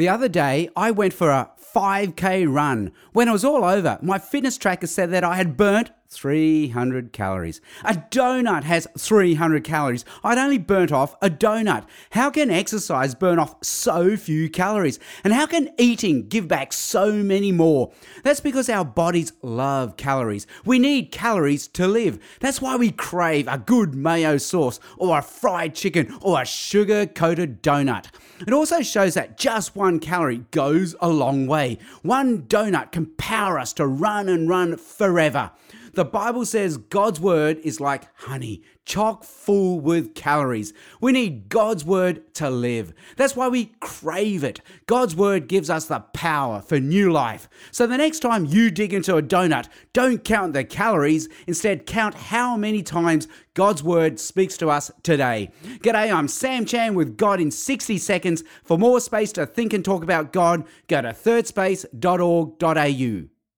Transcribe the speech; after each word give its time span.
The 0.00 0.08
other 0.08 0.28
day, 0.30 0.70
I 0.74 0.92
went 0.92 1.12
for 1.12 1.28
a 1.28 1.50
5k 1.74 2.50
run. 2.50 2.90
When 3.12 3.28
it 3.28 3.32
was 3.32 3.44
all 3.44 3.62
over, 3.62 3.98
my 4.00 4.18
fitness 4.18 4.56
tracker 4.56 4.86
said 4.86 5.10
that 5.10 5.24
I 5.24 5.36
had 5.36 5.58
burnt 5.58 5.90
300 6.08 7.12
calories. 7.12 7.60
A 7.84 7.94
donut 8.10 8.64
has 8.64 8.88
300 8.98 9.62
calories. 9.62 10.04
I'd 10.24 10.38
only 10.38 10.58
burnt 10.58 10.90
off 10.90 11.14
a 11.22 11.28
donut. 11.30 11.84
How 12.12 12.30
can 12.30 12.50
exercise 12.50 13.14
burn 13.14 13.38
off 13.38 13.54
so 13.62 14.16
few 14.16 14.48
calories? 14.48 14.98
And 15.22 15.32
how 15.32 15.46
can 15.46 15.68
eating 15.78 16.28
give 16.28 16.48
back 16.48 16.72
so 16.72 17.12
many 17.12 17.52
more? 17.52 17.92
That's 18.24 18.40
because 18.40 18.68
our 18.68 18.86
bodies 18.86 19.34
love 19.42 19.96
calories. 19.98 20.46
We 20.64 20.78
need 20.78 21.12
calories 21.12 21.68
to 21.68 21.86
live. 21.86 22.18
That's 22.40 22.62
why 22.62 22.76
we 22.76 22.90
crave 22.90 23.46
a 23.46 23.58
good 23.58 23.94
mayo 23.94 24.38
sauce 24.38 24.80
or 24.96 25.18
a 25.18 25.22
fried 25.22 25.74
chicken 25.74 26.16
or 26.22 26.40
a 26.40 26.46
sugar 26.46 27.06
coated 27.06 27.62
donut. 27.62 28.06
It 28.46 28.52
also 28.52 28.82
shows 28.82 29.14
that 29.14 29.36
just 29.36 29.76
one 29.76 30.00
calorie 30.00 30.44
goes 30.50 30.94
a 31.00 31.08
long 31.08 31.46
way. 31.46 31.78
One 32.02 32.42
donut 32.42 32.92
can 32.92 33.06
power 33.16 33.58
us 33.58 33.72
to 33.74 33.86
run 33.86 34.28
and 34.28 34.48
run 34.48 34.76
forever. 34.76 35.50
The 35.94 36.04
Bible 36.04 36.46
says 36.46 36.76
God's 36.76 37.20
word 37.20 37.58
is 37.64 37.80
like 37.80 38.14
honey, 38.16 38.62
chock 38.84 39.24
full 39.24 39.80
with 39.80 40.14
calories. 40.14 40.72
We 41.00 41.10
need 41.12 41.48
God's 41.48 41.84
word 41.84 42.32
to 42.34 42.48
live. 42.48 42.92
That's 43.16 43.34
why 43.34 43.48
we 43.48 43.72
crave 43.80 44.44
it. 44.44 44.60
God's 44.86 45.16
word 45.16 45.48
gives 45.48 45.68
us 45.68 45.86
the 45.86 46.00
power 46.12 46.60
for 46.60 46.78
new 46.78 47.10
life. 47.10 47.48
So 47.72 47.86
the 47.86 47.96
next 47.96 48.20
time 48.20 48.46
you 48.46 48.70
dig 48.70 48.94
into 48.94 49.16
a 49.16 49.22
donut, 49.22 49.68
don't 49.92 50.24
count 50.24 50.52
the 50.52 50.64
calories, 50.64 51.28
instead, 51.46 51.86
count 51.86 52.14
how 52.14 52.56
many 52.56 52.82
times 52.82 53.26
God's 53.54 53.82
word 53.82 54.20
speaks 54.20 54.56
to 54.58 54.70
us 54.70 54.90
today. 55.02 55.50
G'day, 55.80 56.14
I'm 56.14 56.28
Sam 56.28 56.66
Chan 56.66 56.94
with 56.94 57.16
God 57.16 57.40
in 57.40 57.50
60 57.50 57.98
seconds. 57.98 58.44
For 58.62 58.78
more 58.78 59.00
space 59.00 59.32
to 59.32 59.44
think 59.44 59.72
and 59.72 59.84
talk 59.84 60.04
about 60.04 60.32
God, 60.32 60.62
go 60.86 61.02
to 61.02 61.08
thirdspace.org.au. 61.08 63.39